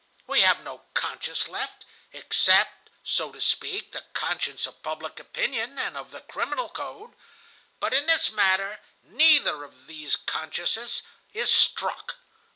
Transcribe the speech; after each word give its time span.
We 0.25 0.41
have 0.41 0.61
no 0.61 0.79
conscience 0.95 1.47
left, 1.47 1.85
except, 2.11 2.89
so 3.03 3.31
to 3.31 3.39
speak, 3.39 3.91
the 3.91 4.01
conscience 4.13 4.65
of 4.65 4.81
public 4.81 5.19
opinion 5.19 5.77
and 5.77 5.95
of 5.95 6.09
the 6.09 6.21
criminal 6.21 6.69
code. 6.69 7.13
But 7.79 7.93
in 7.93 8.07
this 8.07 8.31
matter 8.31 8.79
neither 9.03 9.63
of 9.63 9.85
these 9.85 10.15
consciences 10.15 11.03
is 11.35 11.53
struck. 11.53 12.15